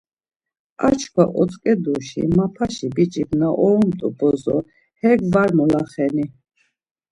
[0.85, 4.57] Ar çkva otzǩeduis mapaşi biç̌ik na oromt̆u bozo
[5.01, 6.25] hek var molaxeni?